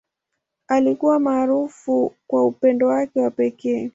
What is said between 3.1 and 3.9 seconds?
wa pekee.